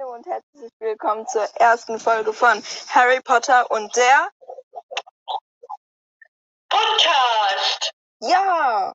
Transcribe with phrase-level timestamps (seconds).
[0.00, 4.30] Hallo und herzlich willkommen zur ersten Folge von Harry Potter und der
[6.68, 7.92] Podcast.
[8.20, 8.92] Ja,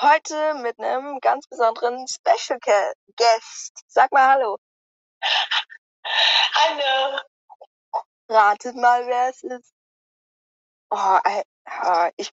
[0.00, 2.58] heute mit einem ganz besonderen Special
[3.16, 3.82] Guest.
[3.86, 4.58] Sag mal Hallo.
[6.54, 7.20] Hallo.
[8.28, 9.72] Ratet mal, wer es ist.
[10.90, 11.18] Oh,
[12.16, 12.30] ich,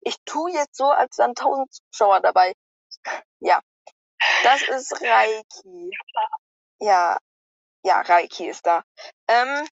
[0.00, 2.54] ich tue jetzt so, als wären tausend Zuschauer dabei.
[3.40, 3.60] Ja,
[4.42, 5.90] das ist Reiki.
[6.80, 7.18] Ja,
[7.84, 8.84] ja, Reiki ist da.
[9.28, 9.68] Ähm,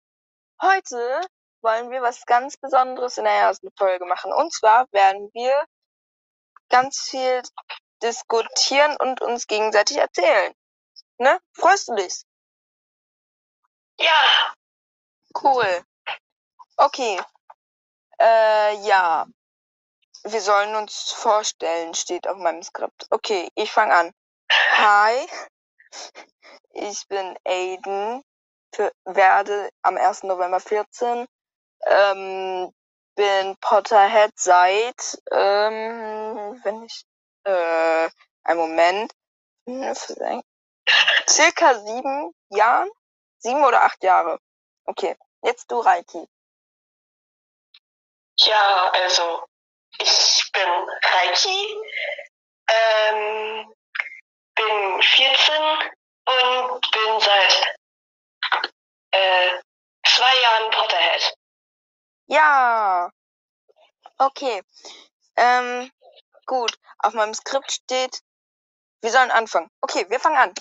[0.61, 1.21] heute
[1.61, 4.33] wollen wir was ganz Besonderes in der ersten Folge machen.
[4.33, 5.65] Und zwar werden wir
[6.69, 7.41] ganz viel
[8.01, 10.53] diskutieren und uns gegenseitig erzählen.
[11.17, 11.39] Ne?
[11.53, 12.23] Freust du dich?
[13.99, 14.53] Ja.
[15.41, 15.83] Cool.
[16.77, 17.19] Okay.
[18.19, 19.27] Äh, ja.
[20.23, 23.07] Wir sollen uns vorstellen, steht auf meinem Skript.
[23.09, 24.11] Okay, ich fange an.
[24.52, 25.27] Hi,
[26.73, 28.23] ich bin Aiden,
[29.06, 30.23] werde am 1.
[30.23, 31.28] November 14,
[31.86, 32.73] ähm,
[33.16, 37.03] bin Potterhead seit, ähm, wenn ich,
[37.44, 38.09] äh,
[38.44, 39.11] ein Moment,
[41.30, 42.89] circa sieben Jahren,
[43.39, 44.39] sieben oder acht Jahre.
[44.86, 46.28] Okay, jetzt du, Reiki.
[48.39, 49.45] Ja, also
[50.00, 50.70] ich bin
[51.03, 51.81] Reiki,
[52.67, 53.73] ähm,
[54.62, 55.56] bin 14
[56.26, 57.76] und bin seit
[59.12, 59.62] äh,
[60.06, 61.34] zwei Jahren Potterhead.
[62.28, 63.12] Ja.
[64.17, 64.62] Okay.
[65.36, 65.92] Ähm,
[66.45, 66.78] gut.
[67.00, 68.22] Auf meinem Skript steht,
[69.02, 69.70] wir sollen anfangen.
[69.82, 70.54] Okay, wir fangen an.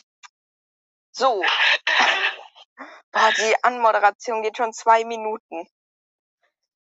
[1.12, 1.42] So.
[3.12, 5.68] Boah, die Anmoderation geht schon zwei Minuten.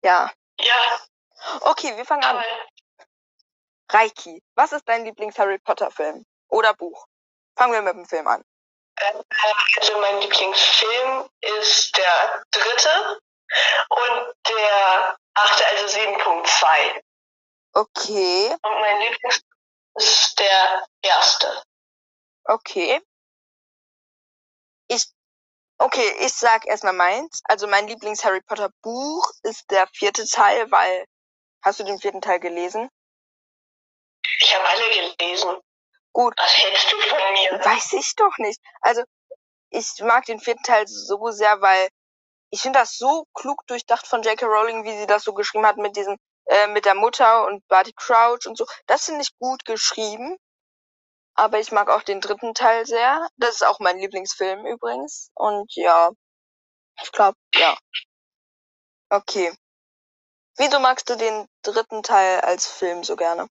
[0.03, 0.31] Ja.
[0.59, 1.01] Ja.
[1.61, 2.39] Okay, wir fangen Toll.
[2.39, 2.45] an.
[3.89, 7.07] Reiki, was ist dein Lieblings-Harry Potter-Film oder Buch?
[7.57, 8.45] Fangen wir mit dem Film an.
[9.01, 9.23] Ähm,
[9.79, 13.21] also mein Lieblingsfilm ist der dritte
[13.89, 17.03] und der achte, also 7.2.
[17.75, 18.57] Okay.
[18.63, 19.43] Und mein Lieblings
[19.97, 21.63] ist der erste.
[22.45, 23.01] Okay.
[24.89, 25.05] Ich,
[25.79, 27.41] okay, ich sag erstmal meins.
[27.45, 31.05] Also mein Lieblings-Harry Potter Buch ist der vierte Teil, weil,
[31.63, 32.89] hast du den vierten Teil gelesen?
[34.41, 35.61] Ich habe alle gelesen.
[36.17, 36.33] Gut.
[36.39, 37.63] Was hältst du von mir?
[37.63, 38.59] Weiß ich doch nicht.
[38.81, 39.03] Also,
[39.69, 41.91] ich mag den vierten Teil so sehr, weil
[42.49, 44.47] ich finde das so klug durchdacht von J.K.
[44.47, 46.17] Rowling, wie sie das so geschrieben hat mit diesem,
[46.47, 48.65] äh, mit der Mutter und Barty Crouch und so.
[48.87, 50.39] Das finde ich gut geschrieben.
[51.35, 53.29] Aber ich mag auch den dritten Teil sehr.
[53.37, 55.31] Das ist auch mein Lieblingsfilm übrigens.
[55.35, 56.13] Und ja,
[57.03, 57.77] ich glaube, ja.
[59.11, 59.55] Okay.
[60.57, 63.49] Wieso magst du den dritten Teil als Film so gerne?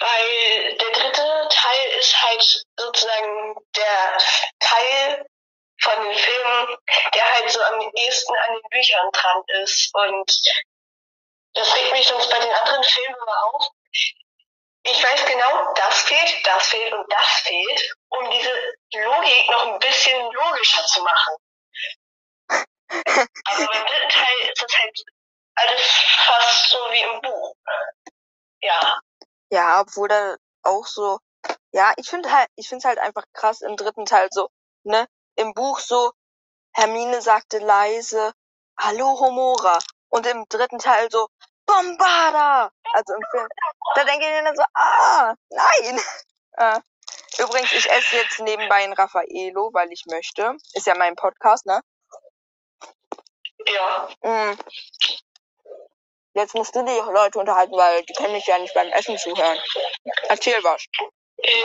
[0.00, 4.18] Weil der dritte Teil ist halt sozusagen der
[4.60, 5.26] Teil
[5.80, 6.76] von den Filmen,
[7.14, 9.94] der halt so am ehesten an den Büchern dran ist.
[9.94, 10.32] Und
[11.54, 13.68] das regt mich sonst bei den anderen Filmen immer auf.
[14.84, 19.78] Ich weiß genau, das fehlt, das fehlt und das fehlt, um diese Logik noch ein
[19.80, 21.36] bisschen logischer zu machen.
[22.48, 25.04] Aber beim dritten Teil ist es halt
[25.56, 25.90] alles
[26.26, 27.54] fast so wie im Buch.
[28.62, 29.00] Ja.
[29.50, 31.18] Ja, obwohl da auch so,
[31.72, 34.48] ja, ich finde halt, ich finde es halt einfach krass im dritten Teil so,
[34.84, 36.12] ne, im Buch so,
[36.72, 38.32] Hermine sagte leise,
[38.78, 39.78] Hallo Homora.
[40.10, 41.28] Und im dritten Teil so,
[41.66, 42.70] Bombarda!
[42.94, 43.48] Also im Film.
[43.94, 46.00] Da denke ich mir dann so, ah, nein!
[46.60, 46.80] Äh,
[47.38, 50.56] übrigens, ich esse jetzt nebenbei ein Raffaello, weil ich möchte.
[50.72, 51.80] Ist ja mein Podcast, ne?
[53.64, 54.08] Ja.
[54.22, 54.58] Mm.
[56.38, 59.60] Jetzt musst du die Leute unterhalten, weil die können mich ja nicht beim Essen zuhören.
[60.28, 60.86] Erzähl was.
[61.42, 61.62] Äh,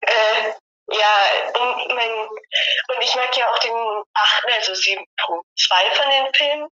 [0.00, 0.54] äh,
[0.90, 6.68] ja, und, mein, und ich mag ja auch den achten, also 7.2 von den Filmen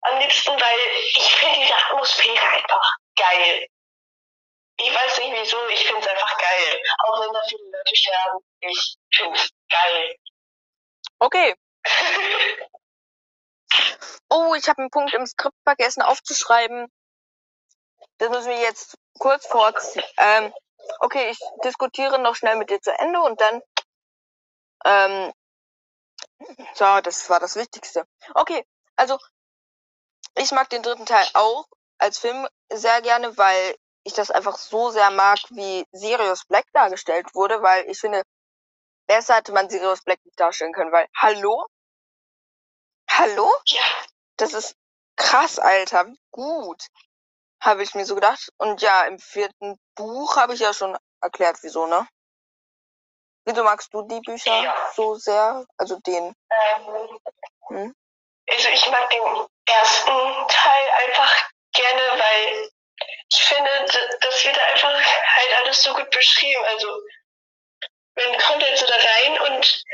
[0.00, 0.78] am liebsten, weil
[1.14, 3.68] ich finde diese Atmosphäre einfach geil.
[4.80, 6.82] Ich weiß nicht wieso, ich finde es einfach geil.
[6.98, 10.16] Auch wenn da viele Leute sterben, ich finde es geil.
[11.20, 11.54] Okay.
[14.30, 16.88] oh, ich habe einen Punkt im Skript vergessen aufzuschreiben.
[18.18, 20.04] Das müssen wir jetzt kurz vorziehen.
[20.18, 20.52] Ähm,
[21.00, 23.62] okay, ich diskutiere noch schnell mit dir zu Ende und dann.
[24.84, 25.32] Ähm,
[26.74, 28.06] so, das war das Wichtigste.
[28.34, 28.64] Okay,
[28.96, 29.18] also
[30.36, 31.66] ich mag den dritten Teil auch
[31.98, 37.34] als Film sehr gerne, weil ich das einfach so sehr mag, wie Sirius Black dargestellt
[37.34, 38.22] wurde, weil ich finde,
[39.06, 41.66] besser hätte man Sirius Black nicht darstellen können, weil, hallo?
[43.10, 43.50] Hallo?
[43.66, 43.82] Ja.
[44.38, 44.74] Das ist
[45.16, 46.86] krass, Alter, gut.
[47.60, 48.48] Habe ich mir so gedacht.
[48.56, 52.08] Und ja, im vierten Buch habe ich ja schon erklärt, wieso, ne?
[53.44, 54.74] Wieso magst du die Bücher Ja.
[54.94, 55.64] so sehr?
[55.76, 56.34] Also den.
[56.50, 57.18] Ähm,
[57.68, 57.94] Hm?
[58.50, 62.70] also ich mag den ersten Teil einfach gerne, weil
[63.30, 63.70] ich finde,
[64.20, 66.64] das wird einfach halt alles so gut beschrieben.
[66.64, 66.88] Also
[68.16, 69.84] man kommt halt so da rein und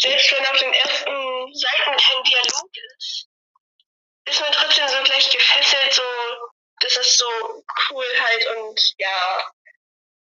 [0.00, 3.28] selbst wenn auf den ersten Seiten kein Dialog ist,
[4.26, 6.02] ist man trotzdem so gleich gefesselt, so
[6.80, 7.26] das ist so
[7.90, 9.50] cool halt und ja.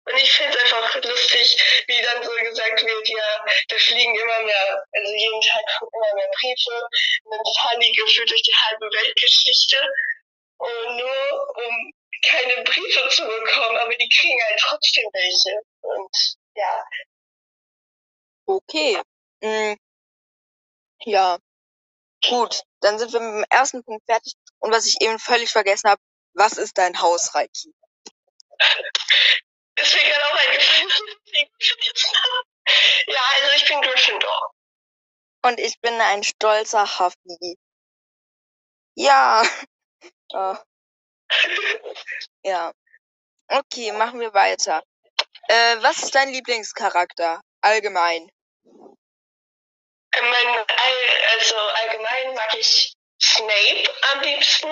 [0.04, 4.42] Und ich finde es einfach lustig, wie dann so gesagt wird, ja, da fliegen immer
[4.42, 6.88] mehr, also jeden Tag kommen immer mehr Briefe
[7.22, 9.76] und dann fahren die gefühlt durch die halbe Weltgeschichte
[10.58, 11.92] und nur um
[12.28, 15.60] keine Briefe zu bekommen, aber die kriegen halt trotzdem welche.
[15.82, 16.16] Und
[16.56, 16.84] ja,
[18.46, 19.00] Okay.
[19.42, 19.76] Hm.
[21.04, 21.38] Ja.
[22.28, 24.34] Gut, dann sind wir mit dem ersten Punkt fertig.
[24.58, 26.02] Und was ich eben völlig vergessen habe,
[26.34, 27.74] was ist dein Haus, Reiki?
[29.76, 30.90] ist mir gerade auch eingefallen.
[33.06, 34.54] ja, also ich bin Gryffindor.
[35.44, 37.58] Und ich bin ein stolzer Huffy.
[38.94, 39.42] Ja.
[40.32, 40.54] Äh,
[42.44, 42.72] ja.
[43.48, 44.82] Okay, machen wir weiter.
[45.48, 47.42] Äh, was ist dein Lieblingscharakter?
[47.60, 48.30] Allgemein.
[50.20, 50.66] Mein,
[51.32, 54.68] also allgemein mag ich Snape am liebsten,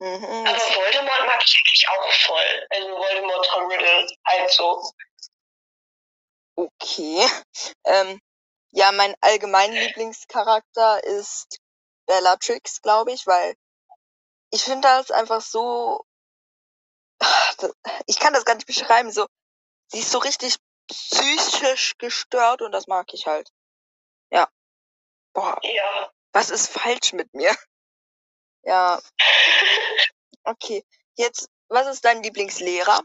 [0.00, 0.46] Mhm.
[0.46, 2.66] aber Voldemort mag ich eigentlich auch voll.
[2.70, 4.92] Also Voldemort Tom Riddle halt so.
[6.54, 7.28] Okay.
[7.84, 8.20] Ähm,
[8.70, 11.58] ja, mein allgemein Lieblingscharakter ist
[12.06, 13.56] Bellatrix, glaube ich, weil
[14.50, 16.04] ich finde das einfach so.
[18.06, 19.10] Ich kann das gar nicht beschreiben.
[19.10, 19.26] So,
[19.88, 20.56] sie ist so richtig
[20.88, 23.50] psychisch gestört und das mag ich halt.
[25.38, 26.10] Boah, Ja.
[26.32, 27.54] was ist falsch mit mir?
[28.64, 29.00] Ja,
[30.44, 30.84] okay.
[31.16, 33.00] Jetzt, was ist dein Lieblingslehrer?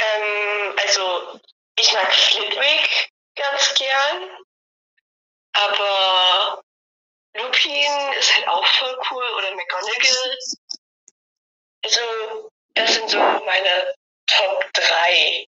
[0.00, 1.38] ähm, also
[1.76, 4.36] ich mag Flitwick ganz gern,
[5.52, 6.62] aber
[7.34, 10.38] Lupin ist halt auch voll cool oder McGonagall.
[11.84, 13.94] Also das sind so meine
[14.26, 15.46] Top 3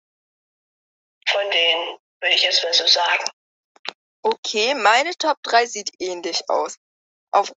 [1.28, 3.30] von denen, würde ich jetzt mal so sagen.
[4.22, 6.76] Okay, meine Top 3 sieht ähnlich aus.
[7.30, 7.52] Auf,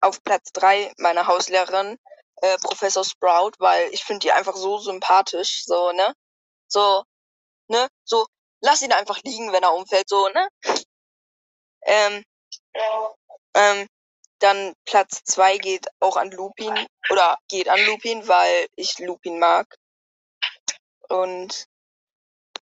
[0.00, 1.98] auf Platz 3 meine Hauslehrerin,
[2.36, 6.14] äh, Professor Sprout, weil ich finde die einfach so sympathisch, so, ne?
[6.68, 7.04] So,
[7.68, 7.88] ne?
[8.04, 8.26] So,
[8.60, 10.48] lass ihn einfach liegen, wenn er umfällt, so, ne?
[11.82, 12.24] Ähm,
[13.54, 13.88] ähm,
[14.40, 19.66] dann Platz 2 geht auch an Lupin, oder geht an Lupin, weil ich Lupin mag.
[21.08, 21.66] Und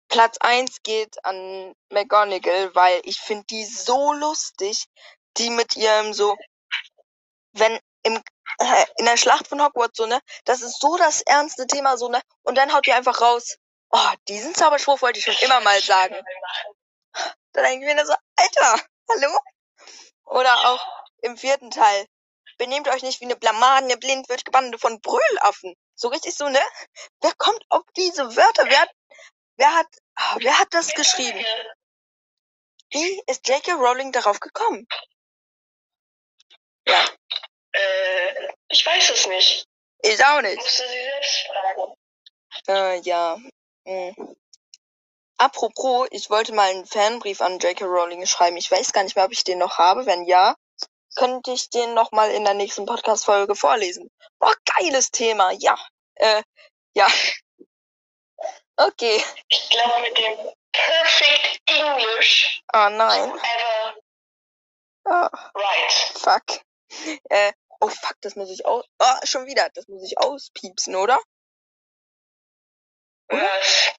[0.10, 4.86] Platz 1 geht an McGonagall, weil ich finde die so lustig,
[5.38, 6.36] die mit ihrem so,
[7.54, 8.22] wenn im
[8.60, 12.10] äh, in der Schlacht von Hogwarts so, ne, das ist so das ernste Thema so,
[12.10, 13.58] ne, und dann haut die einfach raus,
[13.90, 16.16] oh, diesen Zauberspruch wollte ich schon immer mal sagen.
[17.54, 19.40] Da denke ich mir so, Alter, hallo?
[20.26, 20.86] Oder auch
[21.22, 22.06] im vierten Teil,
[22.58, 25.76] benehmt euch nicht wie eine Blamaden, ihr blindwürdige Bande von Brüllaffen.
[25.96, 26.62] So richtig so, ne?
[27.22, 28.66] Wer kommt auf diese Wörter?
[28.66, 28.92] Wer hat,
[29.58, 31.44] wer hat, ah, wer hat das geschrieben?
[32.92, 33.74] Wie ist J.K.
[33.74, 34.88] Rowling darauf gekommen?
[36.88, 37.06] Ja,
[37.74, 39.68] Äh, ich weiß es nicht.
[40.02, 40.58] ich auch nicht.
[40.58, 41.94] Musst du sie selbst fragen.
[42.68, 43.38] Äh, ja.
[43.86, 44.36] Hm.
[45.38, 47.86] Apropos, ich wollte mal einen Fanbrief an J.K.
[47.86, 48.58] Rowling schreiben.
[48.58, 50.06] Ich weiß gar nicht mehr, ob ich den noch habe.
[50.06, 50.56] Wenn ja,
[51.16, 54.10] könnte ich den noch mal in der nächsten Podcast-Folge vorlesen.
[54.40, 55.52] Boah, geiles Thema.
[55.52, 55.78] Ja.
[56.16, 56.42] Äh,
[56.96, 57.08] ja.
[58.78, 59.24] Okay.
[59.50, 63.30] Ich glaube mit dem Perfect English Oh nein.
[63.32, 63.96] ever
[65.10, 65.92] Oh, right.
[66.16, 66.44] fuck.
[67.30, 68.86] Äh, oh fuck, das muss ich aus...
[69.00, 69.70] Oh, schon wieder.
[69.74, 71.18] Das muss ich auspiepsen, oder?
[73.32, 73.42] Oder?
[73.42, 73.94] Was?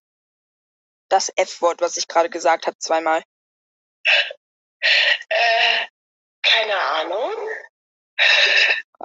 [1.09, 3.23] Das F-Wort, was ich gerade gesagt habe, zweimal.
[5.31, 5.87] Äh,
[6.43, 7.33] keine Ahnung.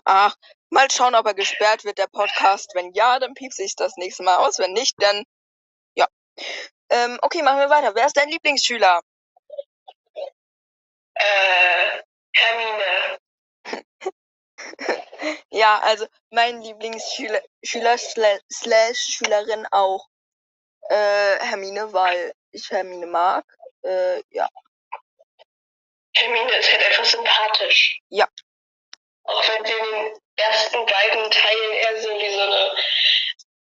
[0.04, 0.36] Ach,
[0.70, 2.72] mal schauen, ob er gesperrt wird, der Podcast.
[2.76, 4.60] Wenn ja, dann piepse ich das nächste Mal aus.
[4.60, 5.24] Wenn nicht, dann.
[6.90, 7.96] Ähm, okay, machen wir weiter.
[7.96, 9.02] Wer ist dein Lieblingsschüler?
[11.16, 12.02] Äh,
[12.36, 13.20] Hermine.
[15.52, 20.08] Ja, also mein Lieblingsschüler Schüler sla- slash Schülerin auch
[20.90, 23.46] äh, Hermine, weil ich Hermine mag.
[23.84, 24.50] Äh, ja.
[26.16, 28.00] Hermine ist halt einfach sympathisch.
[28.10, 28.28] Ja.
[29.24, 32.76] Auch wenn sie in den ersten beiden Teilen eher so wie so eine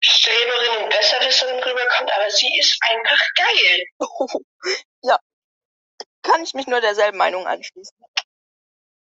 [0.01, 3.87] Streberin und Besserwisserin rüberkommt, aber sie ist einfach geil.
[5.03, 5.19] ja.
[6.23, 7.97] Kann ich mich nur derselben Meinung anschließen.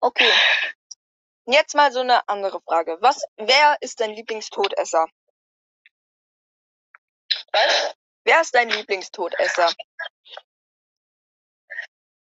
[0.00, 0.32] Okay.
[1.46, 2.98] Jetzt mal so eine andere Frage.
[3.00, 5.06] Was, wer ist dein Lieblingstodesser?
[7.52, 7.94] Was?
[8.24, 9.72] Wer ist dein Lieblingstodesser?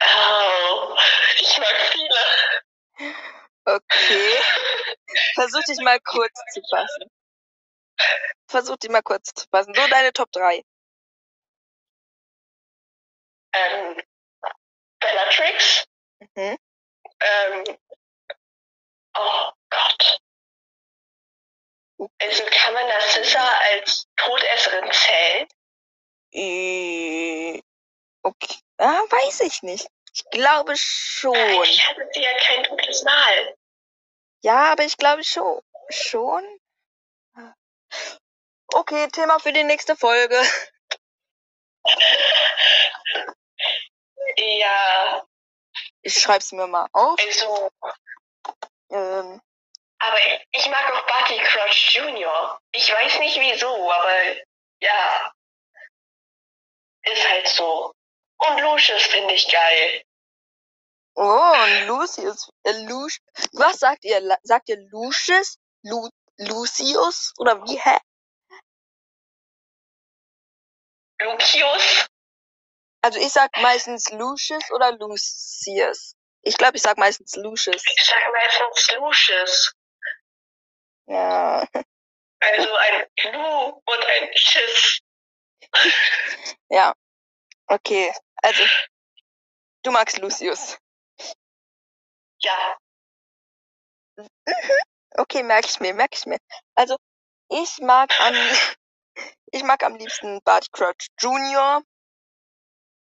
[0.03, 0.97] Oh,
[1.39, 3.15] ich mag viele.
[3.65, 4.39] Okay.
[5.35, 7.11] Versuch dich mal kurz zu fassen.
[8.49, 9.75] Versuch dich mal kurz zu fassen.
[9.75, 10.63] So deine Top 3.
[13.53, 14.03] Ähm,
[15.01, 15.87] Bellatrix.
[16.37, 16.59] Mhm.
[17.21, 17.65] Ähm,
[19.17, 20.21] oh Gott.
[22.19, 25.49] Also kann man Narcissa als Todesserin zählen?
[26.33, 27.61] Äh,
[28.23, 28.59] Okay.
[28.79, 29.87] Ah, weiß ich nicht.
[30.13, 31.35] Ich glaube schon.
[31.35, 33.57] Eigentlich hatte sie ja kein dunkles Mal.
[34.43, 35.61] Ja, aber ich glaube schon.
[35.91, 36.45] Schon?
[38.73, 40.37] Okay, Thema für die nächste Folge.
[44.37, 45.27] Ja,
[46.03, 47.19] Ich schreib's mir mal auf.
[47.21, 47.71] also,
[48.91, 49.41] Ähm,
[49.99, 50.19] aber
[50.53, 52.61] ich mag auch Barty Crouch Jr.
[52.73, 54.37] Ich weiß nicht wieso, aber
[54.81, 55.33] ja,
[57.03, 57.93] ist halt so.
[58.39, 60.03] Und Lucius finde ich geil.
[61.17, 62.51] oh, und Lucius.
[62.65, 63.11] Äh, Luc
[63.53, 64.39] Was sagt ihr?
[64.43, 65.59] Sagt ihr Lucius?
[65.83, 66.09] Lu
[66.41, 67.35] Lucius?
[67.39, 67.79] Oder wie?
[67.79, 67.99] Hä?
[71.23, 72.07] Lucius?
[73.03, 76.17] Also ich sag meistens Lucius oder Lucius.
[76.43, 77.83] Ich glaube, ich sag meistens Lucius.
[77.85, 79.73] Ich sage meistens Lucius.
[81.07, 81.69] Ja.
[82.41, 85.01] Also ein Lu und ein Schiss.
[86.71, 86.95] Ja.
[87.67, 88.15] Okay.
[88.37, 88.63] Also,
[89.83, 90.79] du magst Lucius.
[92.39, 92.79] Ja,
[95.21, 96.39] Okay, merke ich mir, merke ich mir.
[96.75, 96.97] Also,
[97.51, 98.35] ich mag am,
[99.53, 101.83] ich mag am liebsten Barty Crouch Jr.,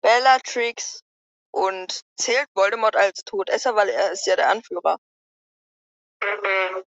[0.00, 1.02] Bellatrix
[1.50, 4.96] und zählt Voldemort als Todesser, weil er ist ja der Anführer.
[6.22, 6.84] mhm.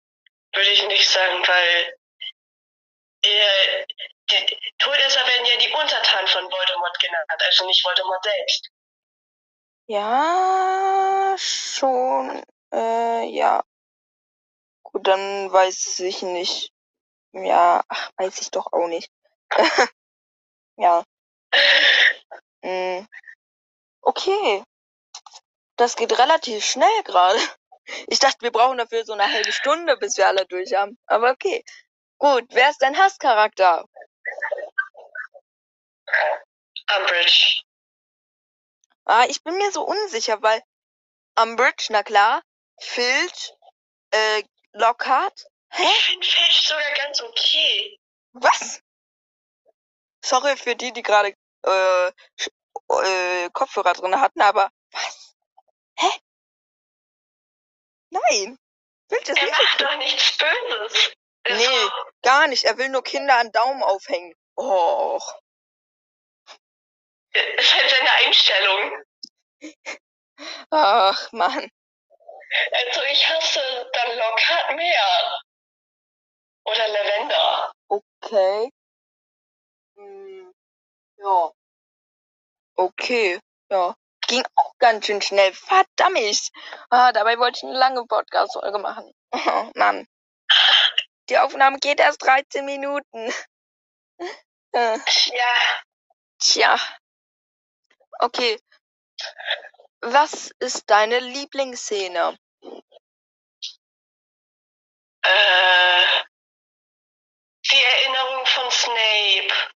[0.54, 1.98] würde ich nicht sagen, weil
[3.24, 3.86] äh,
[4.30, 8.70] die Todesser werden ja die Untertanen von Voldemort genannt, also nicht Voldemort selbst.
[9.88, 12.42] Ja, schon,
[12.72, 13.62] äh, ja.
[14.92, 16.72] Gut, dann weiß ich nicht.
[17.32, 19.10] Ja, ach, weiß ich doch auch nicht.
[20.76, 21.04] ja.
[22.62, 23.06] Mm.
[24.00, 24.64] Okay.
[25.76, 27.38] Das geht relativ schnell gerade.
[28.06, 30.98] Ich dachte, wir brauchen dafür so eine halbe Stunde, bis wir alle durch haben.
[31.06, 31.64] Aber okay.
[32.18, 33.86] Gut, wer ist dein Hasscharakter?
[36.98, 37.62] Umbridge.
[39.06, 40.62] Ah, ich bin mir so unsicher, weil
[41.40, 42.42] Umbridge, na klar,
[42.78, 43.54] Filch,
[44.10, 45.46] äh, Lockhart.
[45.70, 45.82] Hä?
[45.82, 47.98] Ich finde Filch sogar ganz okay.
[48.32, 48.80] Was?
[50.24, 51.34] Sorry für die, die gerade
[51.66, 55.34] äh, äh, Kopfhörer drin hatten, aber was?
[55.98, 56.10] Hä?
[58.10, 58.58] Nein.
[59.08, 61.12] Filch ist Er macht doch nichts Böses.
[61.44, 61.90] Also, Nee,
[62.22, 62.64] gar nicht.
[62.64, 64.34] Er will nur Kinder an Daumen aufhängen.
[64.56, 65.40] Och.
[67.32, 69.04] ist halt seine Einstellung.
[70.70, 71.70] Ach, Mann.
[72.72, 75.40] Also ich hasse dann Lockhart mehr.
[76.64, 77.72] Oder Lavender.
[77.88, 78.70] Okay.
[79.96, 80.52] Hm,
[81.18, 81.50] ja.
[82.76, 83.40] Okay.
[83.70, 83.94] Ja.
[84.26, 85.52] Ging auch ganz schön schnell.
[85.54, 86.50] Verdammt.
[86.90, 89.12] Ah, dabei wollte ich eine lange Podcast-Folge machen.
[89.32, 90.06] Oh, Mann.
[91.28, 93.32] Die Aufnahme geht erst 13 Minuten.
[94.72, 95.54] Äh, Ja,
[96.38, 96.76] Tja.
[98.20, 98.60] Okay.
[100.00, 102.38] Was ist deine Lieblingsszene?
[105.28, 106.24] äh,
[107.70, 109.72] die Erinnerung von Snape.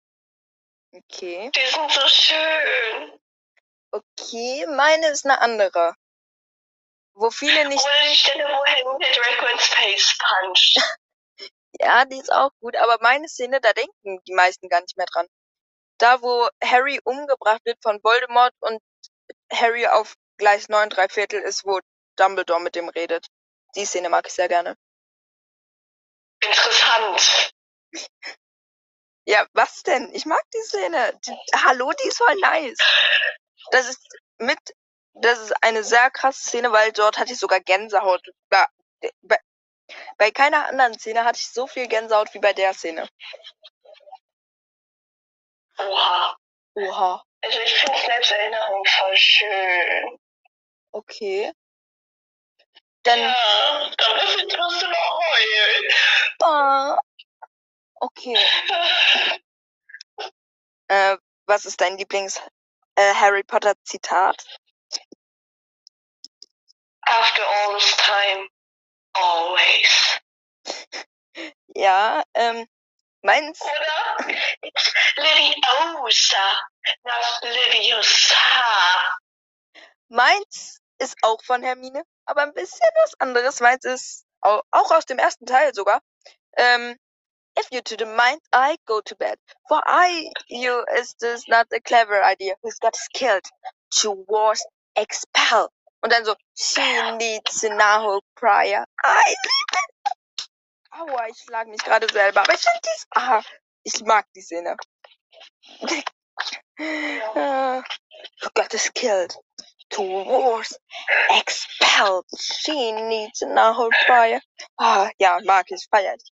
[0.94, 1.52] Okay.
[1.56, 3.20] Die sind so schön.
[3.92, 5.94] Okay, meine ist eine andere.
[7.14, 7.84] Wo viele nicht.
[7.84, 10.78] Oder die Stelle, wo der Draco ins Face puncht.
[11.80, 15.08] Ja, die ist auch gut, aber meine Szene, da denken die meisten gar nicht mehr
[15.08, 15.26] dran.
[15.98, 18.80] Da, wo Harry umgebracht wird von Voldemort und
[19.52, 21.80] Harry auf Gleis 9 drei Viertel ist, wo
[22.16, 23.28] Dumbledore mit dem redet.
[23.76, 24.76] Die Szene mag ich sehr gerne.
[26.44, 27.52] Interessant.
[29.26, 30.14] Ja, was denn?
[30.14, 31.20] Ich mag die Szene.
[31.26, 32.78] Die, hallo, die ist voll nice.
[33.72, 34.02] Das ist
[34.40, 34.60] mit,
[35.14, 38.28] das ist eine sehr krasse Szene, weil dort hatte ich sogar Gänsehaut.
[38.50, 38.66] Bei,
[39.22, 39.40] bei,
[40.18, 43.08] bei keiner anderen Szene hatte ich so viel Gänsehaut wie bei der Szene.
[45.78, 46.41] Oha.
[46.88, 47.24] Oha.
[47.44, 50.20] Also ich finde Snapes Erinnerung voll schön.
[50.92, 51.52] Okay.
[53.04, 55.94] Dann, Ja, da ich trotzdem noch heulen.
[56.44, 56.98] ah,
[58.00, 58.38] okay.
[60.88, 62.40] Äh, was ist dein Lieblings
[62.96, 64.46] äh, Harry Potter Zitat?
[67.08, 68.48] After all this time,
[69.14, 70.20] always.
[71.76, 72.68] Ja, ähm,
[73.24, 74.36] Meins, Oder?
[74.62, 76.60] It's Leviosa,
[77.06, 78.36] not Leviosa.
[80.10, 83.60] meins ist auch von Hermine, aber ein bisschen was anderes.
[83.60, 86.02] Meins ist au- auch aus dem ersten Teil sogar.
[86.58, 86.98] Ähm,
[87.58, 89.38] if you to the mind, I go to bed.
[89.68, 92.56] For I, you is this not a clever idea.
[92.62, 93.46] Who's got skilled
[94.02, 94.64] to wars
[94.96, 95.70] expel.
[96.04, 96.82] Und dann so, she
[97.18, 98.86] needs a now prior.
[99.04, 99.36] I
[100.92, 102.42] Aua, ich schlag mich gerade selber.
[102.42, 103.08] Aber ich finde dies.
[103.12, 103.42] Ah,
[103.84, 104.76] ich mag die Szene.
[107.36, 107.82] uh,
[108.54, 109.34] got us killed.
[109.92, 110.78] To wars
[111.32, 112.26] expelled.
[112.40, 114.40] She needs an hour prior.
[114.80, 116.32] Ah, ja, mag ich, feier ich.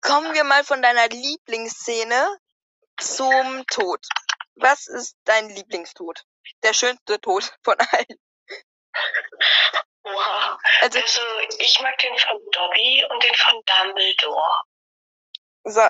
[0.00, 2.38] Kommen wir mal von deiner Lieblingsszene
[2.98, 4.06] zum Tod.
[4.56, 6.22] Was ist dein Lieblingstod?
[6.62, 8.18] Der schönste Tod von allen.
[10.04, 10.58] Oha.
[10.82, 11.20] Also, Also,
[11.58, 14.62] ich mag den von Dobby und den von Dumbledore.
[15.64, 15.80] So,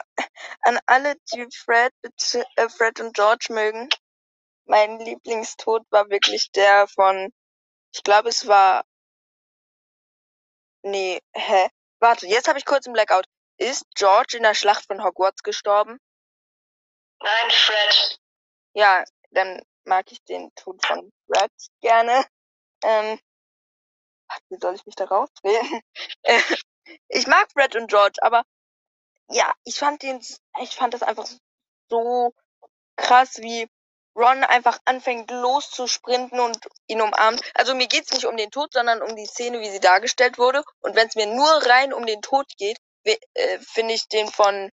[0.62, 3.88] an alle, die Fred, äh, Fred und George mögen,
[4.66, 7.32] mein Lieblingstod war wirklich der von,
[7.92, 8.84] ich glaube, es war,
[10.82, 11.68] nee, hä?
[12.00, 13.26] Warte, jetzt habe ich kurz einen Blackout.
[13.56, 15.98] Ist George in der Schlacht von Hogwarts gestorben?
[17.20, 18.20] Nein, Fred.
[18.74, 22.26] Ja, dann mag ich den Tod von Fred gerne.
[22.82, 23.18] Ähm,
[24.28, 25.80] ach, wie soll ich mich da rausreden?
[26.22, 26.40] Äh,
[27.08, 28.44] ich mag Fred und George, aber
[29.28, 30.20] ja, ich fand den,
[30.60, 31.28] ich fand das einfach
[31.88, 32.32] so
[32.96, 33.68] krass, wie
[34.16, 37.40] Ron einfach anfängt loszusprinten und ihn umarmt.
[37.54, 40.62] Also mir geht's nicht um den Tod, sondern um die Szene, wie sie dargestellt wurde.
[40.80, 44.70] Und wenn es mir nur rein um den Tod geht, äh, finde ich den von,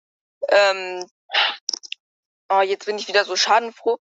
[0.49, 1.09] ähm,
[2.49, 3.97] oh, jetzt bin ich wieder so schadenfroh.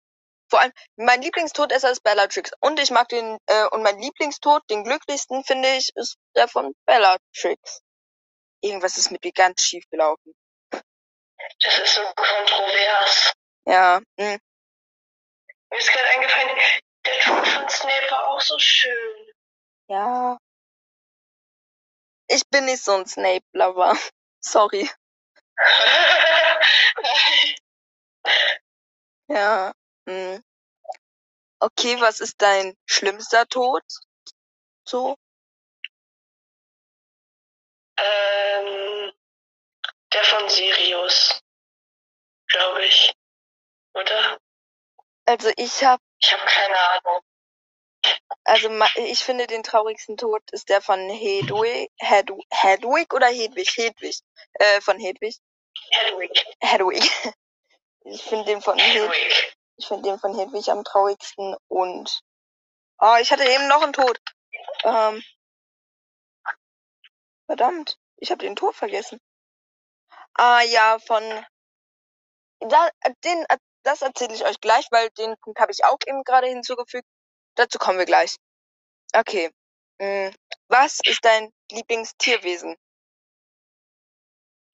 [0.49, 2.53] Vor allem, mein Lieblingstodesser ist Bellatrix.
[2.61, 6.73] Und ich mag den, äh, und mein Lieblingstod, den glücklichsten, finde ich, ist der von
[6.87, 7.83] Bellatrix.
[8.63, 10.35] Irgendwas ist mit mir ganz schief gelaufen.
[11.63, 13.33] Das ist so kontrovers.
[13.67, 14.39] Ja, hm.
[15.71, 16.59] Mir ist gerade eingefallen,
[17.05, 19.33] der Tod von Snape war auch so schön.
[19.89, 20.39] Ja.
[22.29, 23.97] Ich bin nicht so ein Snape-Lover.
[24.41, 24.91] Sorry.
[29.29, 29.73] Ja.
[30.09, 30.41] Hm.
[31.59, 33.83] Okay, was ist dein schlimmster Tod?
[34.85, 35.17] So?
[37.99, 39.13] Ähm,
[40.13, 41.41] der von Sirius.
[42.49, 43.13] Glaube ich.
[43.95, 44.39] Oder?
[45.27, 47.21] Also ich habe, Ich habe keine Ahnung.
[48.45, 53.69] also ich finde den traurigsten Tod ist der von Hedwig, Hedwig, Hedwig oder Hedwig?
[53.77, 54.21] Hedwig.
[54.55, 55.37] Äh, von Hedwig.
[55.91, 56.47] Hedwig.
[56.61, 57.11] Hedwig.
[58.09, 59.57] Ich finde den von Hedwig, Hedwig.
[59.79, 62.21] ich finde den von Hedwig am traurigsten und,
[63.01, 64.21] oh, ich hatte eben noch einen Tod.
[64.85, 65.25] Ähm,
[67.47, 69.19] verdammt, ich habe den Tod vergessen.
[70.35, 71.23] Ah ja, von
[72.61, 72.89] da,
[73.25, 73.47] den,
[73.83, 77.07] das erzähle ich euch gleich, weil den Punkt habe ich auch eben gerade hinzugefügt.
[77.55, 78.37] Dazu kommen wir gleich.
[79.15, 79.51] Okay.
[80.01, 80.35] Hm.
[80.69, 82.77] Was ist dein Lieblingstierwesen?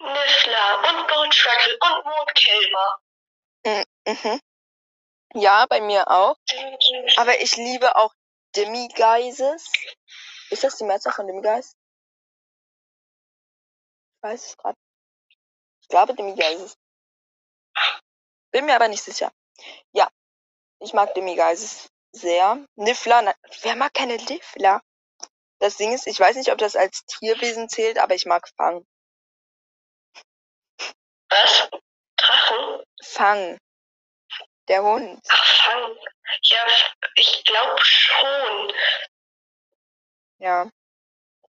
[0.00, 2.98] Niffler und Goldschwackel und Mondkälber.
[3.66, 4.40] Hm, Mhm.
[5.35, 6.37] Ja, bei mir auch.
[7.16, 8.12] Aber ich liebe auch
[8.56, 9.70] Demigeises.
[10.50, 11.76] Ist das die Mehrzahl von Demigeises?
[14.22, 14.78] Ich weiß es gerade.
[15.80, 16.78] Ich glaube Demigeises.
[18.52, 19.32] Bin mir aber nicht sicher.
[19.90, 20.08] Ja,
[20.78, 22.64] ich mag Demigeises sehr.
[22.76, 24.80] Niffler, wer mag keine Niffler?
[25.58, 28.87] Das Ding ist, ich weiß nicht, ob das als Tierwesen zählt, aber ich mag Fang.
[31.28, 31.68] Was?
[32.16, 32.85] Drachen?
[33.02, 33.58] Fang.
[34.68, 35.20] Der Hund.
[35.28, 35.96] Ach, Fang.
[36.42, 36.64] Ja,
[37.16, 38.72] ich glaube schon.
[40.38, 40.70] Ja.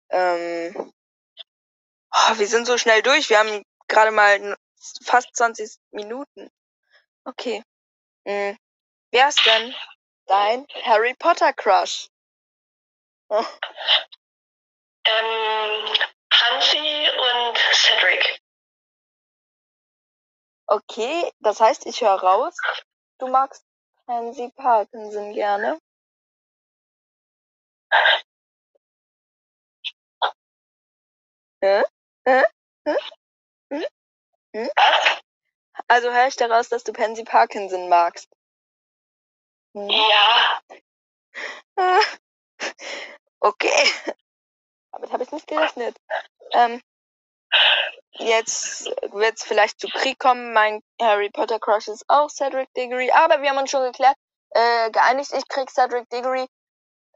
[0.10, 0.94] Ähm.
[2.14, 3.30] Oh, wir sind so schnell durch.
[3.30, 4.58] Wir haben gerade mal
[5.04, 6.50] fast 20 Minuten.
[7.26, 7.64] Okay.
[8.26, 8.58] Hm.
[9.12, 9.76] Wer ist denn
[10.26, 12.08] dein Harry Potter Crush?
[13.30, 13.44] Oh,
[15.10, 15.86] Ähm,
[16.34, 18.42] Hansi und Cedric.
[20.68, 22.58] Okay, das heißt, ich höre raus.
[23.20, 23.64] Du magst
[24.06, 25.80] Pansy Parkinson gerne.
[31.62, 31.84] Hä?
[32.28, 32.44] Hä?
[32.86, 33.00] Was?
[35.88, 38.30] Also höre ich daraus, dass du Pansy Parkinson magst.
[39.74, 39.90] Hm.
[39.90, 40.60] Ja.
[41.78, 42.02] Ah.
[43.40, 43.90] Okay.
[44.92, 45.96] Damit habe ich nicht gerechnet.
[46.52, 46.82] Ähm,
[48.14, 50.52] jetzt wird es vielleicht zu Krieg kommen.
[50.52, 53.10] Mein Harry Potter Crush ist auch Cedric Diggory.
[53.12, 54.18] Aber wir haben uns schon geklärt,
[54.50, 55.32] äh, geeinigt.
[55.34, 56.48] Ich krieg Cedric Diggory.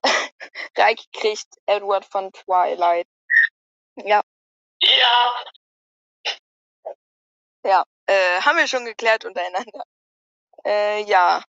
[0.78, 3.08] Reik kriegt Edward von Twilight.
[4.98, 5.44] Ja,
[7.64, 7.84] Ja.
[8.08, 9.84] Äh, haben wir schon geklärt untereinander.
[10.66, 11.44] Äh, ja.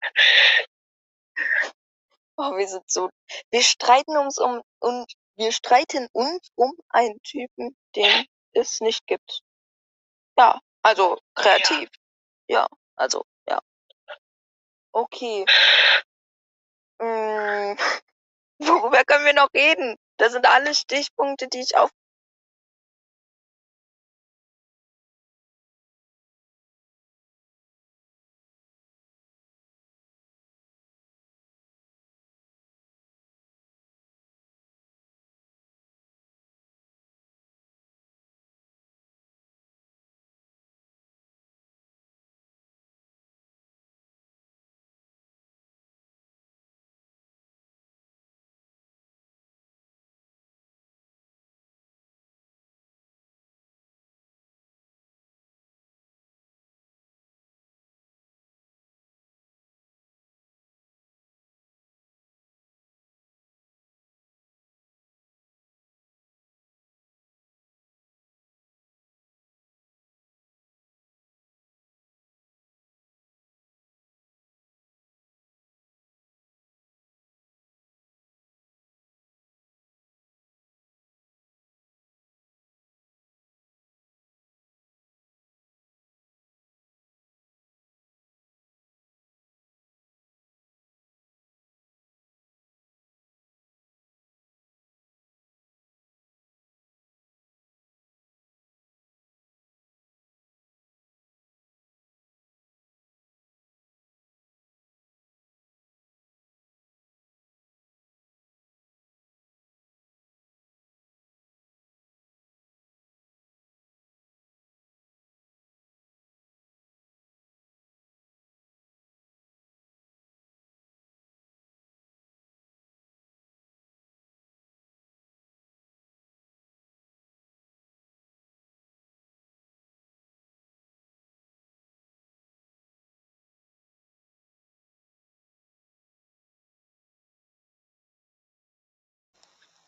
[2.36, 3.10] Oh, wir sind so.
[3.50, 9.42] Wir streiten uns um und wir streiten uns um einen Typen, den es nicht gibt.
[10.38, 11.88] Ja, also kreativ.
[12.48, 13.60] Ja, also, ja.
[14.92, 15.44] Okay.
[17.00, 17.76] Hm,
[18.58, 19.96] worüber können wir noch reden?
[20.18, 21.90] Das sind alle Stichpunkte, die ich auf.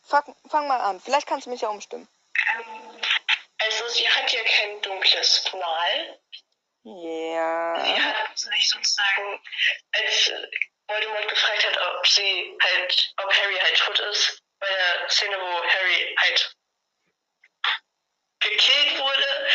[0.05, 0.99] Fang, fang mal an.
[1.01, 2.07] Vielleicht kannst du mich ja umstimmen.
[2.53, 3.01] Ähm,
[3.57, 6.19] also sie hat ja kein dunkles Mal.
[6.83, 7.83] Ja.
[7.83, 9.41] Sie hat sich sozusagen,
[9.93, 10.31] als
[10.87, 15.63] Voldemort gefragt hat, ob sie halt, ob Harry halt tot ist, bei der Szene, wo
[15.63, 16.55] Harry halt
[18.39, 19.49] gekillt wurde,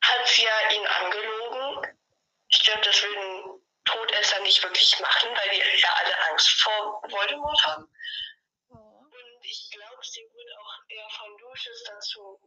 [0.00, 1.98] hat sie ja ihn angelogen.
[2.48, 7.62] Ich glaube, das würden Todesser nicht wirklich machen, weil die ja alle Angst vor Voldemort
[7.64, 7.94] haben.
[9.46, 12.40] Ich glaube, sie wurde auch eher von Lucius dazu,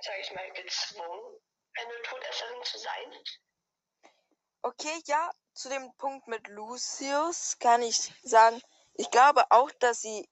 [0.00, 1.40] sage ich mal, gezwungen,
[1.74, 3.24] eine Todesserin zu sein.
[4.62, 8.62] Okay, ja, zu dem Punkt mit Lucius kann ich sagen,
[8.94, 10.26] ich glaube auch, dass sie,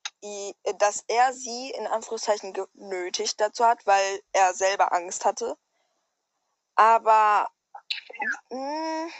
[0.78, 5.58] dass er sie in Anführungszeichen genötigt dazu hat, weil er selber Angst hatte.
[6.76, 7.50] Aber
[8.48, 9.12] mh, hm,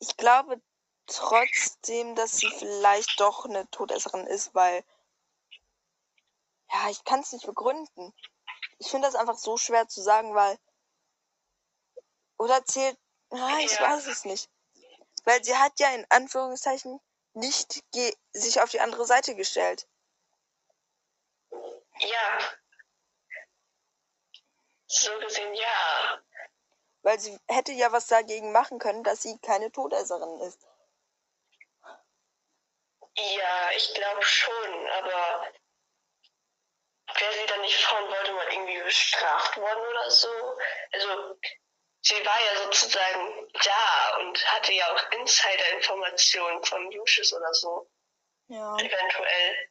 [0.00, 0.60] ich glaube
[1.08, 4.84] trotzdem, dass sie vielleicht doch eine Todesserin ist, weil
[6.70, 8.14] ja, ich kann es nicht begründen.
[8.78, 10.58] Ich finde das einfach so schwer zu sagen, weil
[12.38, 12.96] oder zählt,
[13.30, 13.80] ah, ich ja.
[13.80, 14.48] weiß es nicht,
[15.24, 17.00] weil sie hat ja in Anführungszeichen
[17.34, 17.82] nicht
[18.32, 19.88] sich auf die andere Seite gestellt.
[21.50, 22.38] Ja.
[24.86, 26.22] So gesehen, ja.
[27.02, 30.67] Weil sie hätte ja was dagegen machen können, dass sie keine Todesserin ist.
[33.18, 35.52] Ja, ich glaube schon, aber
[37.14, 40.30] wäre sie dann nicht von Voldemort irgendwie bestraft worden oder so?
[40.92, 41.36] Also,
[42.02, 47.90] sie war ja sozusagen da und hatte ja auch Insider-Informationen von Lucius oder so.
[48.46, 48.76] Ja.
[48.76, 49.70] Eventuell.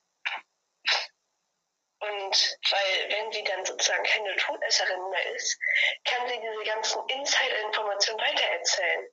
[2.00, 5.58] Und weil, wenn sie dann sozusagen keine Todesserin mehr ist,
[6.04, 9.08] kann sie diese ganzen Insider-Informationen weitererzählen.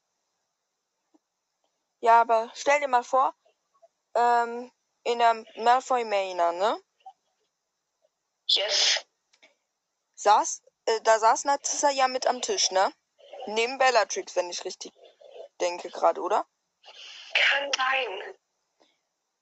[2.00, 3.34] Ja, aber stell dir mal vor,
[4.14, 4.70] ähm,
[5.04, 6.80] in der Malfoy Manor, ne?
[8.46, 9.04] Yes.
[10.14, 12.92] Saß, äh, da saß Narcissa ja mit am Tisch, ne?
[13.46, 14.92] Neben Bellatrix, wenn ich richtig
[15.60, 16.46] denke gerade, oder?
[17.34, 18.36] Kann sein.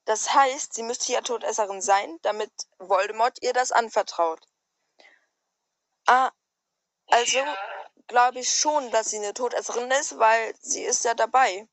[0.04, 4.40] Das heißt, sie müsste ja Todesserin sein, damit Voldemort ihr das anvertraut.
[6.06, 6.32] Ah,
[7.06, 7.56] also ja.
[8.08, 11.68] glaube ich schon, dass sie eine Todesserin ist, weil sie ist ja dabei.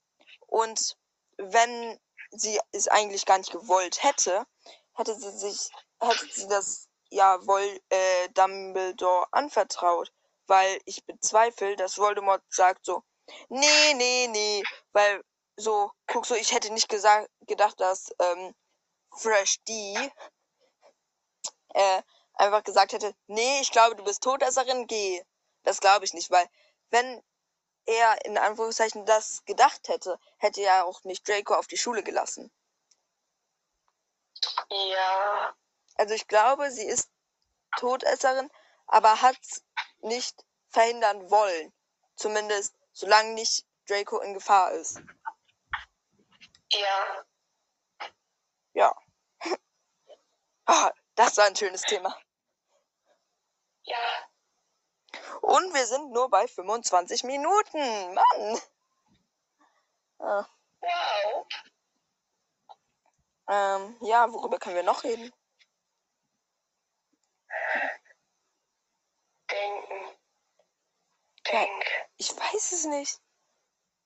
[0.46, 0.96] Und
[1.38, 2.00] wenn
[2.32, 4.46] sie es eigentlich gar nicht gewollt hätte,
[4.94, 10.12] hätte sie sich, hätte sie das ja wohl äh, Dumbledore anvertraut.
[10.48, 13.04] weil ich bezweifle, dass Voldemort sagt so,
[13.50, 15.24] nee, nee, nee, weil
[15.56, 18.56] so, guck so, ich hätte nicht gesagt, gedacht, dass ähm,
[19.12, 19.96] Fresh D
[21.74, 22.02] äh,
[22.34, 25.22] einfach gesagt hätte, nee, ich glaube, du bist Todesserin, geh.
[25.64, 26.48] Das glaube ich nicht, weil
[26.90, 27.22] wenn
[27.90, 32.52] er in Anführungszeichen das gedacht hätte, hätte er auch nicht Draco auf die Schule gelassen.
[34.70, 35.56] Ja.
[35.96, 37.10] Also ich glaube, sie ist
[37.78, 38.50] Todesserin,
[38.86, 39.40] aber hat
[40.02, 41.74] nicht verhindern wollen.
[42.16, 45.02] Zumindest solange nicht Draco in Gefahr ist.
[46.72, 47.26] Ja.
[48.74, 48.96] Ja.
[50.66, 52.16] ah, das war ein schönes Thema.
[53.84, 54.29] Ja.
[55.42, 58.14] Und wir sind nur bei 25 Minuten.
[58.14, 58.62] Mann.
[60.20, 60.46] Ah.
[60.82, 61.46] Wow.
[63.50, 65.34] Ähm, ja, worüber können wir noch reden?
[69.52, 70.18] Denken.
[71.52, 71.86] Denk.
[72.18, 73.20] Ich weiß es nicht.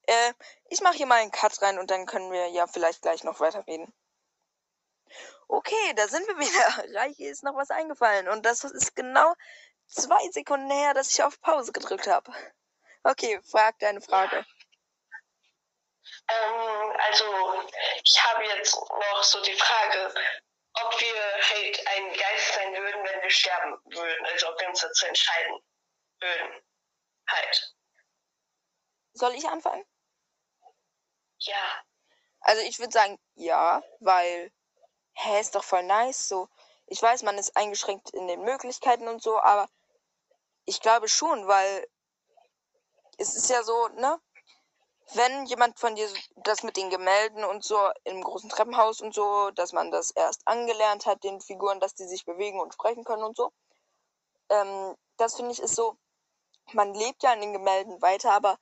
[0.07, 0.33] Äh,
[0.69, 3.39] ich mache hier mal einen Cut rein und dann können wir ja vielleicht gleich noch
[3.39, 3.93] weiterreden.
[5.47, 6.99] Okay, da sind wir wieder.
[6.99, 8.27] Reiche ist noch was eingefallen.
[8.29, 9.33] Und das ist genau
[9.93, 12.31] zwei Sekunden her, dass ich auf Pause gedrückt habe.
[13.03, 14.45] Okay, frag deine Frage.
[16.29, 17.63] Ähm, also,
[18.03, 20.13] ich habe jetzt noch so die Frage,
[20.73, 21.15] ob wir
[21.49, 24.25] halt ein Geist sein würden, wenn wir sterben würden.
[24.27, 25.59] Also, ob wir uns dazu entscheiden
[26.19, 26.63] würden.
[27.27, 27.75] Halt.
[29.13, 29.85] Soll ich anfangen?
[31.39, 31.83] Ja.
[32.41, 34.51] Also ich würde sagen, ja, weil,
[35.13, 36.49] hä, ist doch voll nice so.
[36.87, 39.69] Ich weiß, man ist eingeschränkt in den Möglichkeiten und so, aber
[40.65, 41.87] ich glaube schon, weil
[43.17, 44.19] es ist ja so, ne?
[45.15, 49.51] Wenn jemand von dir das mit den Gemälden und so im großen Treppenhaus und so,
[49.51, 53.23] dass man das erst angelernt hat, den Figuren, dass die sich bewegen und sprechen können
[53.23, 53.51] und so,
[54.49, 55.97] ähm, das finde ich ist so,
[56.71, 58.57] man lebt ja in den Gemälden weiter, aber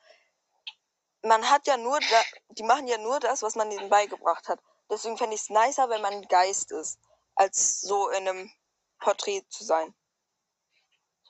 [1.22, 4.60] man hat ja nur, da, die machen ja nur das, was man ihnen beigebracht hat.
[4.90, 7.00] Deswegen fände ich es nicer, wenn man Geist ist,
[7.36, 8.52] als so in einem
[9.00, 9.94] Porträt zu sein.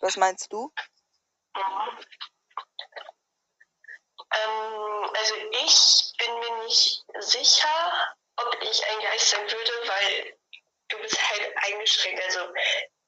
[0.02, 0.72] Was meinst du?
[1.56, 2.06] Mhm.
[4.34, 5.36] Ähm, also
[5.66, 10.38] ich bin mir nicht sicher, ob ich ein Geist sein würde, weil
[10.90, 12.24] du bist halt eingeschränkt.
[12.24, 12.54] Also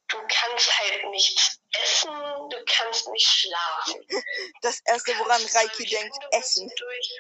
[0.10, 2.12] du kannst halt nichts essen,
[2.50, 4.06] du kannst nicht schlafen.
[4.62, 6.72] Das erste, woran Reiki denkt, Essen.
[6.78, 7.20] Durch...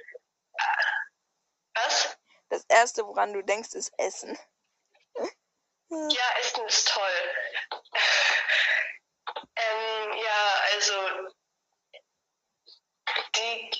[1.75, 2.17] Was?
[2.49, 4.37] Das erste, woran du denkst, ist Essen.
[5.89, 7.82] Ja, Essen ist toll.
[10.23, 10.93] Ja, also
[13.35, 13.71] die,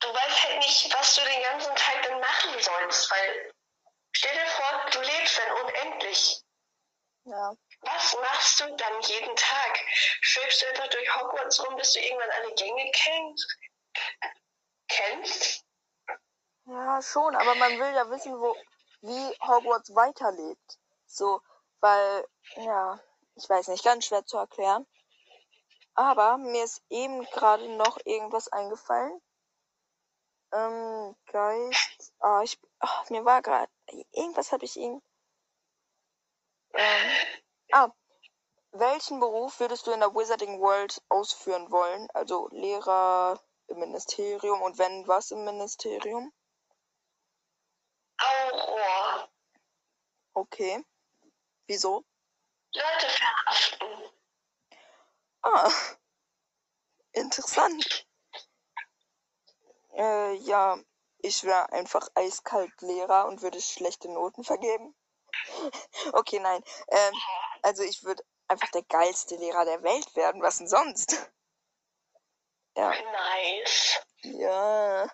[0.00, 3.52] du weißt halt nicht, was du den ganzen Tag dann machen sollst, weil
[4.12, 6.42] stell dir vor, du lebst dann unendlich.
[7.24, 7.54] Ja.
[7.82, 9.80] Was machst du dann jeden Tag?
[10.20, 13.58] Schwebst du einfach durch Hogwarts rum, bis du irgendwann alle Gänge kennst?
[14.88, 15.64] Kennst?
[16.66, 18.56] Ja, schon, aber man will ja wissen, wo,
[19.02, 20.78] wie Hogwarts weiterlebt.
[21.06, 21.40] So,
[21.80, 23.00] weil, ja,
[23.34, 24.86] ich weiß nicht, ganz schwer zu erklären.
[25.94, 29.20] Aber mir ist eben gerade noch irgendwas eingefallen.
[30.52, 32.12] Ähm, Geist.
[32.20, 32.58] Ah, ich.
[32.80, 33.70] Ach, mir war gerade.
[34.12, 35.02] Irgendwas habe ich ihn.
[36.74, 37.10] Ähm,
[37.72, 37.88] ah.
[38.74, 42.08] Welchen Beruf würdest du in der Wizarding World ausführen wollen?
[42.14, 46.32] Also Lehrer im Ministerium und wenn was im Ministerium?
[48.18, 49.28] Auror.
[50.34, 50.82] Okay.
[51.66, 52.02] Wieso?
[52.74, 54.11] Leute verhaften.
[57.12, 58.06] Interessant.
[59.94, 60.78] Äh, ja,
[61.18, 64.94] ich wäre einfach eiskalt Lehrer und würde schlechte Noten vergeben.
[66.12, 66.62] okay, nein.
[66.88, 67.14] Ähm,
[67.62, 70.42] also ich würde einfach der geilste Lehrer der Welt werden.
[70.42, 71.30] Was denn sonst?
[72.74, 72.88] Ja.
[72.88, 74.00] Nice.
[74.22, 75.06] Ja.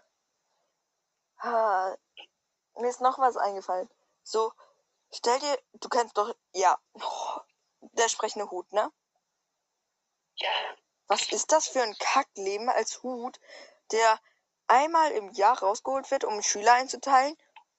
[1.39, 1.97] Ha.
[2.77, 3.91] Mir ist noch was eingefallen.
[4.23, 4.53] So,
[5.13, 7.41] stell dir, du kennst doch, ja, oh,
[7.81, 8.93] der sprechende Hut, ne?
[11.07, 13.41] Was ist das für ein Kackleben als Hut,
[13.93, 14.21] der
[14.67, 17.37] einmal im Jahr rausgeholt wird, um Schüler einzuteilen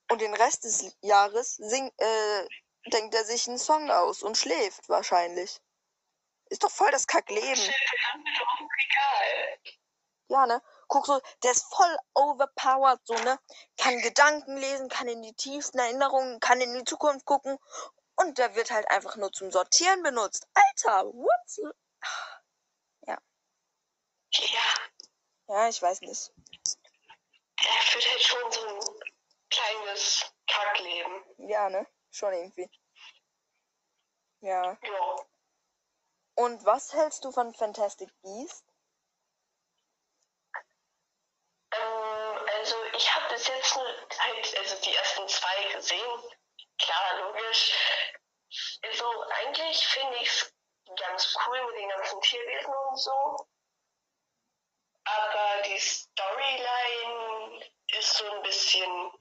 [0.09, 2.47] und den Rest des Jahres sing, äh,
[2.87, 5.61] denkt er sich einen Song aus und schläft wahrscheinlich.
[6.49, 7.73] Ist doch voll das Kackleben.
[10.29, 10.61] Ja, ne?
[10.87, 13.39] Guck so, der ist voll overpowered, so, ne?
[13.77, 17.59] Kann Gedanken lesen, kann in die tiefsten Erinnerungen, kann in die Zukunft gucken.
[18.15, 20.47] Und der wird halt einfach nur zum Sortieren benutzt.
[20.53, 21.61] Alter, what's...
[24.31, 24.73] Ja.
[25.47, 25.69] Ja.
[25.69, 26.31] Ich weiß nicht.
[27.61, 28.99] Er führt halt schon so ein
[29.49, 31.23] kleines Kackleben.
[31.37, 31.87] Ja, ne?
[32.11, 32.69] Schon irgendwie.
[34.41, 34.77] Ja.
[34.81, 35.15] Ja.
[36.35, 38.63] Und was hältst du von Fantastic Beast?
[41.71, 46.23] Ähm, also ich habe bis jetzt nur halt, also die ersten zwei gesehen.
[46.77, 47.73] Klar, logisch.
[48.81, 50.53] Also eigentlich finde ich es
[50.97, 53.47] ganz cool mit den ganzen Tierwesen und so.
[55.65, 57.61] Die Storyline
[57.97, 59.11] ist so ein bisschen,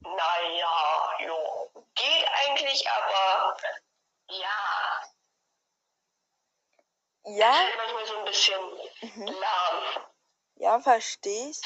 [0.00, 3.56] naja, jo, geht eigentlich, aber
[4.28, 5.02] ja.
[7.24, 7.52] Ja.
[7.76, 8.60] Manchmal so ein bisschen
[9.02, 9.26] Mhm.
[9.26, 10.06] lahm.
[10.56, 11.60] Ja, verstehe ich.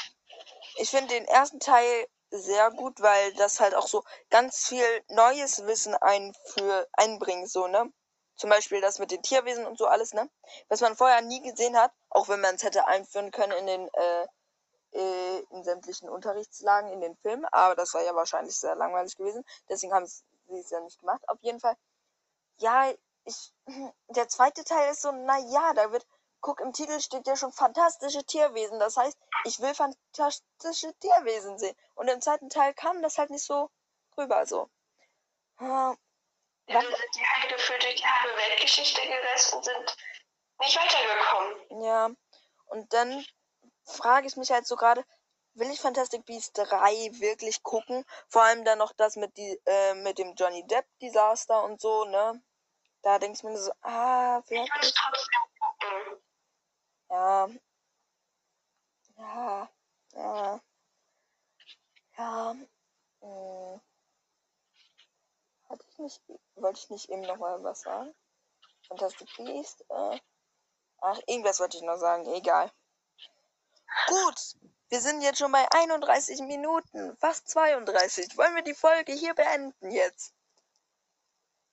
[0.75, 5.65] Ich finde den ersten Teil sehr gut, weil das halt auch so ganz viel neues
[5.65, 7.91] Wissen einführ einbringt, so, ne?
[8.35, 10.29] Zum Beispiel das mit den Tierwesen und so alles, ne?
[10.67, 13.93] Was man vorher nie gesehen hat, auch wenn man es hätte einführen können in den,
[13.93, 14.27] äh,
[14.93, 19.45] äh, in sämtlichen Unterrichtslagen in den Filmen, aber das war ja wahrscheinlich sehr langweilig gewesen,
[19.69, 21.21] deswegen haben sie es ja nicht gemacht.
[21.29, 21.77] Auf jeden Fall,
[22.57, 22.91] ja,
[23.25, 23.53] ich,
[24.07, 26.07] der zweite Teil ist so, na ja, da wird,
[26.41, 31.75] guck, im Titel steht ja schon fantastische Tierwesen, das heißt, ich will fantastische Tierwesen sehen.
[31.93, 33.69] Und im zweiten Teil kam das halt nicht so
[34.17, 34.71] rüber, so.
[35.59, 35.95] Ja,
[36.65, 39.97] wir sind die halt gefühlt durch die halbe Weltgeschichte gereist und sind
[40.59, 41.83] nicht weitergekommen.
[41.83, 42.09] Ja,
[42.67, 43.25] und dann
[43.85, 45.03] frage ich mich halt so gerade,
[45.53, 48.05] will ich Fantastic Beasts 3 wirklich gucken?
[48.27, 52.41] Vor allem dann noch das mit, die, äh, mit dem Johnny Depp-Desaster und so, ne?
[53.01, 54.93] Da denke ich mir so, ah, Ich es wirklich?
[54.93, 56.23] trotzdem gucken.
[57.09, 57.49] Ja.
[59.17, 59.69] Ja.
[60.13, 60.61] Ja.
[62.17, 62.55] Ja.
[63.21, 63.81] Hm.
[65.69, 66.21] Hatte ich nicht,
[66.55, 68.13] wollte ich nicht eben noch mal was sagen?
[68.87, 70.19] Fantastic Beast, äh.
[70.99, 72.71] Ach, irgendwas wollte ich noch sagen, egal.
[74.07, 74.55] Gut,
[74.89, 78.37] wir sind jetzt schon bei 31 Minuten, fast 32.
[78.37, 80.33] Wollen wir die Folge hier beenden jetzt?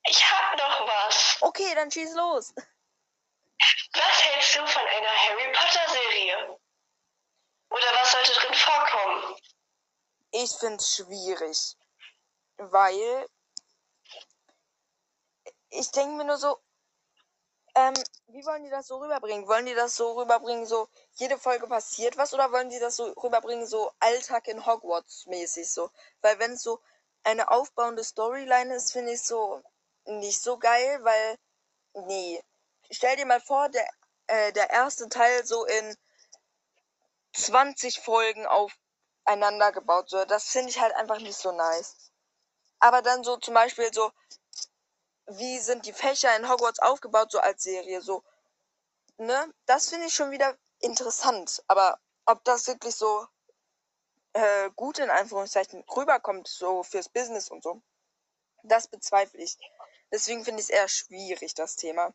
[0.07, 1.39] Ich hab noch was.
[1.41, 2.53] Okay, dann schieß los.
[3.95, 6.59] Was hältst du von einer Harry Potter Serie?
[7.71, 9.37] Oder was sollte drin vorkommen?
[10.33, 11.77] Ich find's schwierig,
[12.57, 13.29] weil
[15.71, 16.61] ich denke mir nur so,
[17.75, 17.95] ähm,
[18.29, 19.49] wie wollen die das so rüberbringen?
[19.49, 23.05] Wollen die das so rüberbringen, so jede Folge passiert was oder wollen die das so
[23.13, 25.91] rüberbringen, so Alltag in Hogwarts mäßig so?
[26.21, 26.81] Weil wenn es so
[27.25, 29.63] eine aufbauende Storyline ist, finde ich so
[30.07, 31.39] nicht so geil, weil
[32.07, 32.43] nee.
[32.91, 33.89] Stell dir mal vor, der
[34.27, 35.97] äh, der erste Teil so in
[37.35, 40.31] 20 Folgen aufeinander gebaut wird.
[40.31, 42.11] Das finde ich halt einfach nicht so nice.
[42.79, 44.13] Aber dann so zum Beispiel so,
[45.27, 48.23] wie sind die Fächer in Hogwarts aufgebaut, so als Serie, so,
[49.17, 49.53] ne?
[49.67, 51.63] Das finde ich schon wieder interessant.
[51.67, 53.27] Aber ob das wirklich so
[54.35, 57.83] äh, gut in Anführungszeichen rüberkommt, so fürs Business und so,
[58.63, 59.57] das bezweifle ich.
[60.11, 62.15] Deswegen finde ich es eher schwierig, das Thema.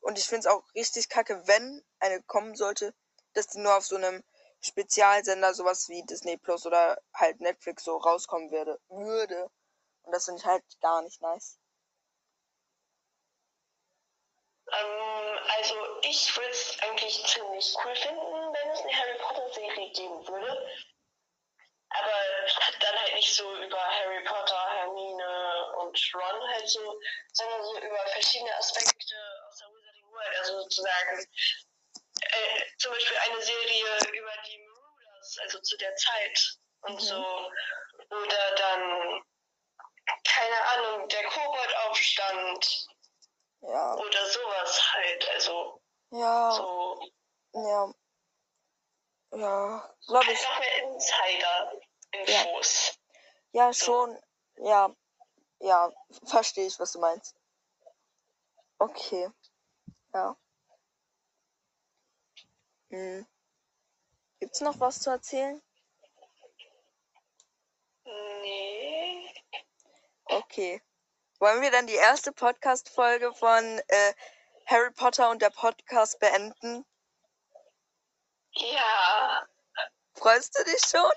[0.00, 2.94] Und ich finde es auch richtig kacke, wenn eine kommen sollte,
[3.34, 4.24] dass die nur auf so einem
[4.60, 8.80] Spezialsender, sowas wie Disney Plus oder halt Netflix so rauskommen würde.
[8.88, 9.50] würde.
[10.02, 11.58] Und das finde ich halt gar nicht nice.
[14.72, 19.90] Ähm, also ich würde es eigentlich ziemlich cool finden, wenn es eine Harry Potter Serie
[19.92, 20.70] geben würde.
[21.90, 22.14] Aber
[22.80, 27.00] dann halt nicht so über Harry Potter, Hermine und Ron halt so,
[27.32, 29.14] sondern so über verschiedene Aspekte
[29.48, 30.36] aus der Wizarding World.
[30.38, 31.26] Also sozusagen
[32.20, 37.00] äh, zum Beispiel eine Serie über die Marauders, also zu der Zeit und Mhm.
[37.00, 37.52] so.
[38.10, 39.24] Oder dann,
[40.24, 42.86] keine Ahnung, der Kobold-Aufstand
[43.60, 43.94] Ja.
[43.94, 45.28] oder sowas halt.
[45.34, 46.52] Also Ja.
[46.52, 47.00] so
[47.54, 47.92] Ja.
[49.32, 49.94] Ja.
[50.06, 50.42] Glaube ich.
[50.42, 52.98] noch mehr Insider-Infos.
[53.52, 54.18] Ja, schon.
[54.56, 54.94] Ja.
[55.60, 55.90] Ja.
[56.24, 57.34] Verstehe ich, was du meinst.
[58.78, 59.28] Okay.
[60.14, 60.36] Ja.
[62.90, 63.26] Hm.
[64.40, 65.60] Gibt's noch was zu erzählen?
[68.04, 69.34] Nee.
[70.24, 70.80] Okay.
[71.40, 74.14] Wollen wir dann die erste Podcast-Folge von äh,
[74.66, 76.84] Harry Potter und der Podcast beenden?
[78.54, 79.46] Ja.
[80.14, 81.12] Freust du dich schon?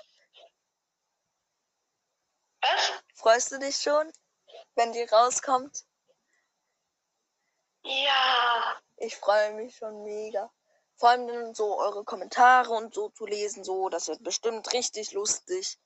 [2.60, 2.92] Was?
[3.14, 4.12] Freust du dich schon,
[4.76, 5.84] wenn die rauskommt?
[7.82, 8.80] Ja.
[8.98, 10.52] Ich freue mich schon mega.
[10.94, 15.10] Vor allem dann so eure Kommentare und so zu lesen, so, das wird bestimmt richtig
[15.10, 15.80] lustig.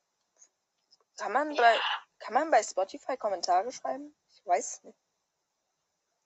[1.16, 1.80] Kann man bei,
[2.18, 4.14] kann man bei Spotify Kommentare schreiben?
[4.46, 4.98] Ich weiß nicht.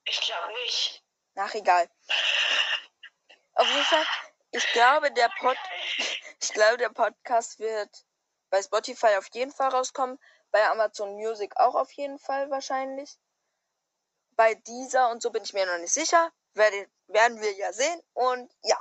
[0.04, 1.02] Ich glaube nicht.
[1.32, 1.88] Nach egal.
[3.54, 4.04] Auf jeden Fall,
[4.50, 5.56] ich glaube, der Pod,
[6.42, 7.88] ich glaube, der Podcast wird
[8.50, 10.18] bei Spotify auf jeden Fall rauskommen,
[10.50, 13.18] bei Amazon Music auch auf jeden Fall wahrscheinlich.
[14.32, 16.30] Bei dieser und so bin ich mir noch nicht sicher.
[16.52, 18.02] werden wir ja sehen.
[18.12, 18.78] Und ja,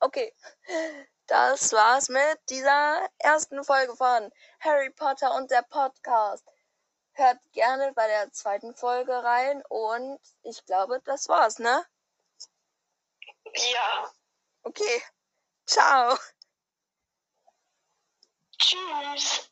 [0.00, 0.34] okay.
[1.28, 6.44] Das war's mit dieser ersten Folge von Harry Potter und der Podcast.
[7.12, 11.84] Hört gerne bei der zweiten Folge rein und ich glaube, das war's, ne?
[13.72, 14.12] Ja.
[14.62, 15.02] Okay.
[15.66, 16.16] Ciao.
[18.58, 19.50] Tschüss.